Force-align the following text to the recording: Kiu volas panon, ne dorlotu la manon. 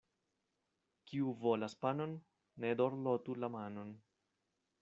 Kiu 1.11 1.33
volas 1.43 1.77
panon, 1.85 2.17
ne 2.65 2.75
dorlotu 2.81 3.39
la 3.45 3.55
manon. 3.59 3.93